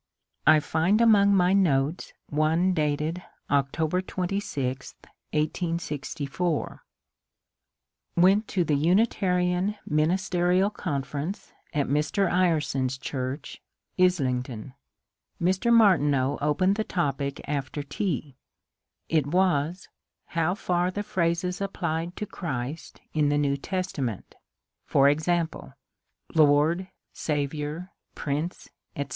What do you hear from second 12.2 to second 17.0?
Ire son's church, Islington. Mr. Martineau opened the